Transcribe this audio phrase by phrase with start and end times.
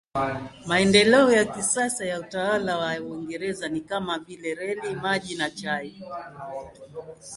[0.67, 6.01] Maendeleo ya kisasa ya utawala wa Uingereza ni kama vile reli, maji na chai.